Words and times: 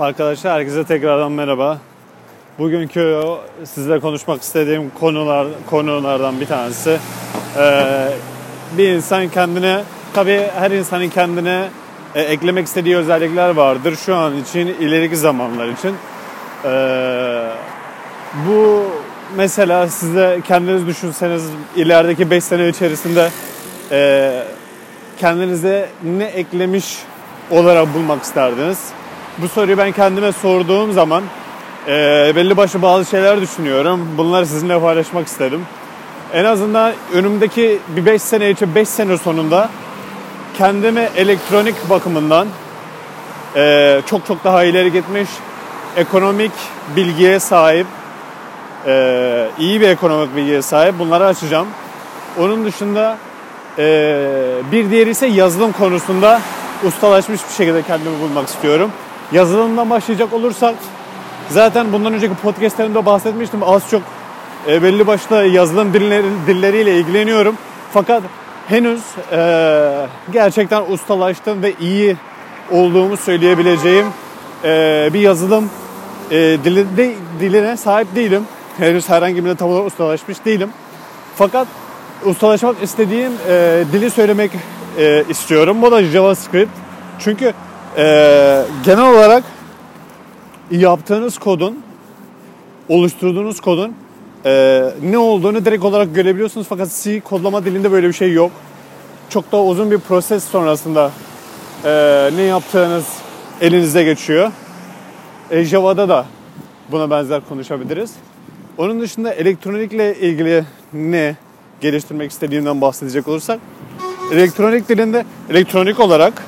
Arkadaşlar 0.00 0.52
herkese 0.52 0.84
tekrardan 0.84 1.32
merhaba. 1.32 1.78
Bugünkü 2.58 3.22
sizle 3.64 4.00
konuşmak 4.00 4.42
istediğim 4.42 4.90
konular 4.90 5.46
konulardan 5.70 6.40
bir 6.40 6.46
tanesi. 6.46 6.98
Ee, 7.58 8.08
bir 8.78 8.88
insan 8.88 9.28
kendine, 9.28 9.82
tabii 10.14 10.46
her 10.58 10.70
insanın 10.70 11.08
kendine 11.08 11.68
e, 12.14 12.22
eklemek 12.22 12.66
istediği 12.66 12.96
özellikler 12.96 13.50
vardır. 13.50 13.96
Şu 14.06 14.16
an 14.16 14.36
için, 14.36 14.66
ileriki 14.66 15.16
zamanlar 15.16 15.68
için. 15.68 15.94
Ee, 16.64 17.48
bu 18.48 18.84
mesela 19.36 19.88
size 19.88 20.40
kendiniz 20.44 20.86
düşünseniz 20.86 21.44
ilerideki 21.76 22.30
5 22.30 22.44
sene 22.44 22.68
içerisinde 22.68 23.30
e, 23.90 24.32
kendinize 25.18 25.88
ne 26.02 26.24
eklemiş 26.24 26.98
olarak 27.50 27.94
bulmak 27.94 28.22
isterdiniz? 28.22 28.92
Bu 29.42 29.48
soruyu 29.48 29.78
ben 29.78 29.92
kendime 29.92 30.32
sorduğum 30.32 30.92
zaman 30.92 31.22
e, 31.86 31.92
belli 32.36 32.56
başlı 32.56 32.82
bazı 32.82 33.10
şeyler 33.10 33.40
düşünüyorum. 33.40 34.08
Bunları 34.18 34.46
sizinle 34.46 34.80
paylaşmak 34.80 35.26
istedim. 35.26 35.60
En 36.34 36.44
azından 36.44 36.92
önümdeki 37.14 37.78
bir 37.88 38.06
5 38.06 38.22
sene 38.22 38.50
için 38.50 38.74
5 38.74 38.88
sene 38.88 39.18
sonunda 39.18 39.68
kendimi 40.58 41.08
elektronik 41.16 41.90
bakımından 41.90 42.48
e, 43.56 44.00
çok 44.06 44.26
çok 44.26 44.44
daha 44.44 44.64
ileri 44.64 44.92
gitmiş 44.92 45.28
ekonomik 45.96 46.52
bilgiye 46.96 47.40
sahip 47.40 47.86
e, 48.86 49.48
iyi 49.58 49.80
bir 49.80 49.88
ekonomik 49.88 50.36
bilgiye 50.36 50.62
sahip 50.62 50.98
bunları 50.98 51.26
açacağım. 51.26 51.68
Onun 52.38 52.64
dışında 52.64 53.18
e, 53.78 53.84
bir 54.72 54.90
diğeri 54.90 55.10
ise 55.10 55.26
yazılım 55.26 55.72
konusunda 55.72 56.40
ustalaşmış 56.84 57.40
bir 57.50 57.54
şekilde 57.54 57.82
kendimi 57.82 58.20
bulmak 58.20 58.48
istiyorum. 58.48 58.90
Yazılımdan 59.32 59.90
başlayacak 59.90 60.32
olursak 60.32 60.74
zaten 61.50 61.92
bundan 61.92 62.14
önceki 62.14 62.34
podcastlerimde 62.34 63.06
bahsetmiştim. 63.06 63.62
Az 63.62 63.90
çok 63.90 64.02
e, 64.68 64.82
belli 64.82 65.06
başlı 65.06 65.36
yazılım 65.36 65.94
dilleri, 65.94 66.26
dilleriyle 66.46 66.98
ilgileniyorum. 66.98 67.56
Fakat 67.92 68.22
henüz 68.68 69.00
e, 69.32 70.06
gerçekten 70.32 70.82
ustalaştım 70.90 71.62
ve 71.62 71.72
iyi 71.80 72.16
olduğumu 72.70 73.16
söyleyebileceğim 73.16 74.06
e, 74.64 75.10
bir 75.14 75.20
yazılım 75.20 75.70
e, 76.30 76.36
dili, 76.36 76.86
diline 77.40 77.76
sahip 77.76 78.14
değilim. 78.14 78.42
Henüz 78.78 79.08
herhangi 79.08 79.44
birine 79.44 79.56
tam 79.56 79.70
olarak 79.70 79.86
ustalaşmış 79.86 80.44
değilim. 80.44 80.70
Fakat 81.36 81.68
ustalaşmak 82.24 82.82
istediğim 82.82 83.32
e, 83.48 83.84
dili 83.92 84.10
söylemek 84.10 84.50
e, 84.98 85.24
istiyorum. 85.28 85.82
Bu 85.82 85.92
da 85.92 86.02
JavaScript. 86.02 86.72
Çünkü 87.18 87.52
e, 87.98 88.64
genel 88.84 89.14
olarak 89.14 89.44
yaptığınız 90.70 91.38
kodun, 91.38 91.82
oluşturduğunuz 92.88 93.60
kodun 93.60 93.94
e, 94.44 94.84
ne 95.02 95.18
olduğunu 95.18 95.64
direkt 95.64 95.84
olarak 95.84 96.14
görebiliyorsunuz. 96.14 96.66
Fakat 96.68 97.02
C 97.02 97.20
kodlama 97.20 97.64
dilinde 97.64 97.92
böyle 97.92 98.08
bir 98.08 98.12
şey 98.12 98.32
yok. 98.32 98.50
Çok 99.30 99.52
daha 99.52 99.64
uzun 99.64 99.90
bir 99.90 99.98
proses 99.98 100.44
sonrasında 100.44 101.10
e, 101.84 101.90
ne 102.36 102.42
yaptığınız 102.42 103.06
elinize 103.60 104.04
geçiyor. 104.04 104.52
E, 105.50 105.64
Java'da 105.64 106.08
da 106.08 106.26
buna 106.90 107.10
benzer 107.10 107.40
konuşabiliriz. 107.48 108.12
Onun 108.78 109.00
dışında 109.00 109.32
elektronikle 109.32 110.18
ilgili 110.18 110.64
ne 110.92 111.36
geliştirmek 111.80 112.30
istediğimden 112.30 112.80
bahsedecek 112.80 113.28
olursak 113.28 113.60
elektronik 114.32 114.88
dilinde 114.88 115.24
elektronik 115.50 116.00
olarak 116.00 116.42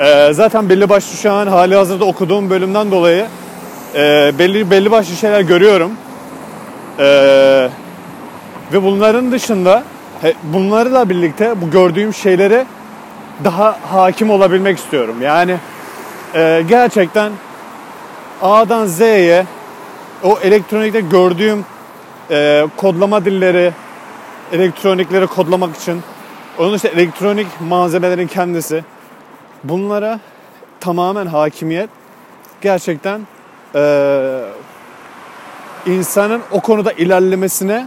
e, 0.00 0.32
zaten 0.32 0.68
belli 0.68 0.88
başlı 0.88 1.16
şu 1.16 1.32
an 1.32 1.46
hali 1.46 1.74
hazırda 1.74 2.04
okuduğum 2.04 2.50
bölümden 2.50 2.90
dolayı 2.90 3.26
e, 3.94 4.32
belli 4.38 4.70
belli 4.70 4.90
başlı 4.90 5.16
şeyler 5.16 5.40
görüyorum. 5.40 5.92
E, 6.98 7.04
ve 8.72 8.82
bunların 8.82 9.32
dışında 9.32 9.82
he, 10.22 10.34
bunlarla 10.42 11.08
birlikte 11.08 11.60
bu 11.60 11.70
gördüğüm 11.70 12.14
şeylere 12.14 12.66
daha 13.44 13.78
hakim 13.90 14.30
olabilmek 14.30 14.78
istiyorum. 14.78 15.22
Yani 15.22 15.56
e, 16.34 16.64
gerçekten 16.68 17.32
A'dan 18.42 18.86
Z'ye 18.86 19.46
o 20.22 20.38
elektronikte 20.42 21.00
gördüğüm 21.00 21.64
e, 22.30 22.66
kodlama 22.76 23.24
dilleri, 23.24 23.72
elektronikleri 24.52 25.26
kodlamak 25.26 25.76
için, 25.76 26.00
onun 26.58 26.74
işte 26.74 26.88
elektronik 26.88 27.46
malzemelerin 27.68 28.26
kendisi, 28.26 28.84
bunlara 29.64 30.20
tamamen 30.80 31.26
hakimiyet 31.26 31.90
gerçekten 32.60 33.20
e, 33.74 34.42
insanın 35.86 36.42
o 36.50 36.60
konuda 36.60 36.92
ilerlemesine 36.92 37.86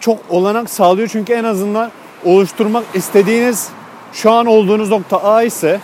çok 0.00 0.18
olanak 0.30 0.70
sağlıyor. 0.70 1.08
Çünkü 1.08 1.32
en 1.32 1.44
azından 1.44 1.90
oluşturmak 2.24 2.84
istediğiniz 2.94 3.68
şu 4.12 4.30
an 4.30 4.46
olduğunuz 4.46 4.90
nokta 4.90 5.24
A 5.24 5.42
ise 5.42 5.80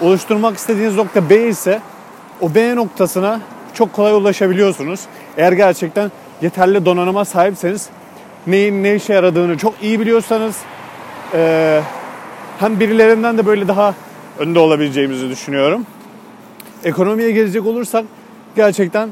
oluşturmak 0.00 0.56
istediğiniz 0.56 0.96
nokta 0.96 1.30
B 1.30 1.48
ise 1.48 1.80
o 2.40 2.54
B 2.54 2.76
noktasına 2.76 3.40
çok 3.74 3.92
kolay 3.92 4.12
ulaşabiliyorsunuz. 4.12 5.00
Eğer 5.36 5.52
gerçekten 5.52 6.12
yeterli 6.42 6.84
donanıma 6.84 7.24
sahipseniz 7.24 7.88
neyin 8.46 8.84
ne 8.84 8.94
işe 8.94 9.14
yaradığını 9.14 9.58
çok 9.58 9.74
iyi 9.82 10.00
biliyorsanız 10.00 10.56
e, 11.34 11.80
hem 12.58 12.80
birilerinden 12.80 13.38
de 13.38 13.46
böyle 13.46 13.68
daha 13.68 13.94
önde 14.38 14.58
olabileceğimizi 14.58 15.28
düşünüyorum. 15.28 15.86
Ekonomiye 16.84 17.30
gelecek 17.30 17.66
olursak 17.66 18.04
gerçekten 18.56 19.10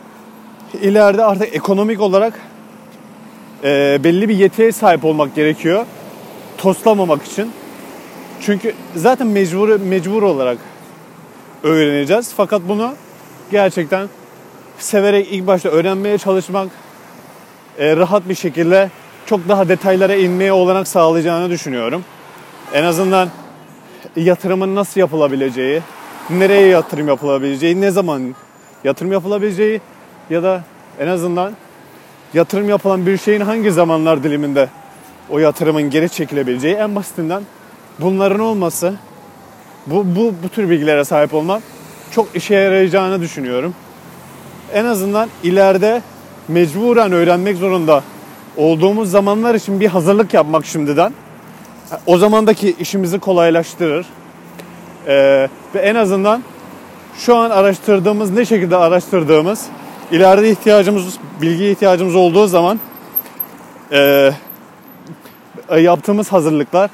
ileride 0.82 1.24
artık 1.24 1.56
ekonomik 1.56 2.00
olarak 2.00 2.40
e, 3.64 4.00
belli 4.04 4.28
bir 4.28 4.36
yetiye 4.36 4.72
sahip 4.72 5.04
olmak 5.04 5.34
gerekiyor. 5.34 5.86
Toslamamak 6.58 7.22
için. 7.22 7.50
Çünkü 8.40 8.74
zaten 8.96 9.26
mecbur 9.26 9.80
mecbur 9.80 10.22
olarak 10.22 10.58
öğreneceğiz. 11.62 12.32
Fakat 12.36 12.62
bunu 12.68 12.94
gerçekten 13.50 14.08
severek 14.78 15.28
ilk 15.32 15.46
başta 15.46 15.68
öğrenmeye 15.68 16.18
çalışmak 16.18 16.68
e, 17.78 17.96
rahat 17.96 18.28
bir 18.28 18.34
şekilde 18.34 18.90
çok 19.26 19.48
daha 19.48 19.68
detaylara 19.68 20.14
inmeye 20.14 20.52
olanak 20.52 20.88
sağlayacağını 20.88 21.50
düşünüyorum. 21.50 22.04
En 22.74 22.84
azından 22.84 23.28
yatırımın 24.16 24.74
nasıl 24.74 25.00
yapılabileceği, 25.00 25.80
nereye 26.30 26.66
yatırım 26.66 27.08
yapılabileceği, 27.08 27.80
ne 27.80 27.90
zaman 27.90 28.34
yatırım 28.84 29.12
yapılabileceği 29.12 29.80
ya 30.30 30.42
da 30.42 30.62
en 30.98 31.06
azından 31.06 31.52
yatırım 32.34 32.68
yapılan 32.68 33.06
bir 33.06 33.18
şeyin 33.18 33.40
hangi 33.40 33.72
zamanlar 33.72 34.22
diliminde 34.22 34.68
o 35.30 35.38
yatırımın 35.38 35.90
geri 35.90 36.10
çekilebileceği 36.10 36.74
en 36.74 36.96
basitinden 36.96 37.42
bunların 38.00 38.40
olması 38.40 38.94
bu, 39.86 40.04
bu, 40.16 40.34
bu 40.42 40.48
tür 40.48 40.70
bilgilere 40.70 41.04
sahip 41.04 41.34
olmak 41.34 41.62
çok 42.10 42.36
işe 42.36 42.54
yarayacağını 42.54 43.20
düşünüyorum. 43.20 43.74
En 44.72 44.84
azından 44.84 45.28
ileride 45.42 46.02
mecburen 46.48 47.12
öğrenmek 47.12 47.56
zorunda 47.56 48.02
olduğumuz 48.56 49.10
zamanlar 49.10 49.54
için 49.54 49.80
bir 49.80 49.86
hazırlık 49.86 50.34
yapmak 50.34 50.66
şimdiden 50.66 51.12
o 52.06 52.18
zamandaki 52.18 52.76
işimizi 52.78 53.18
kolaylaştırır. 53.18 54.06
Ee, 55.06 55.48
ve 55.74 55.78
en 55.78 55.94
azından 55.94 56.42
şu 57.18 57.36
an 57.36 57.50
araştırdığımız 57.50 58.30
ne 58.30 58.44
şekilde 58.44 58.76
araştırdığımız 58.76 59.66
ileride 60.10 60.50
ihtiyacımız 60.50 61.18
bilgi 61.42 61.66
ihtiyacımız 61.66 62.14
olduğu 62.14 62.46
zaman 62.46 62.80
e, 63.92 64.32
yaptığımız 65.78 66.32
hazırlıklar 66.32 66.90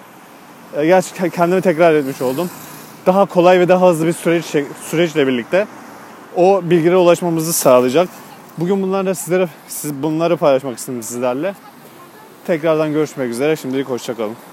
e, 0.77 0.87
gerçekten 0.87 1.31
kendimi 1.31 1.61
tekrar 1.61 1.95
etmiş 1.95 2.23
oldum. 2.23 2.51
Daha 3.07 3.27
kolay 3.27 3.61
ve 3.61 3.69
daha 3.69 3.89
hızlı 3.89 4.07
bir 4.07 4.13
süreç 4.13 4.45
süreçle 4.91 5.27
birlikte 5.27 5.67
o 6.37 6.61
bilgilere 6.65 6.97
ulaşmamızı 6.97 7.53
sağlayacak. 7.53 8.09
Bugün 8.59 8.83
bunlarla 8.83 9.15
sizlere 9.15 9.49
siz 9.69 10.03
bunları 10.03 10.37
paylaşmak 10.37 10.79
istedim 10.79 11.03
sizlerle. 11.03 11.55
Tekrardan 12.47 12.93
görüşmek 12.93 13.31
üzere. 13.31 13.57
Şimdilik 13.57 13.89
hoşçakalın. 13.89 14.50